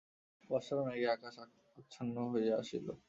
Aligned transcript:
বর্ষার 0.49 0.79
মেঘে 0.85 1.07
আকাশ 1.07 1.35
আচ্ছন্ন 1.77 2.15
হইয়া 2.31 2.55
আসিল। 2.57 2.87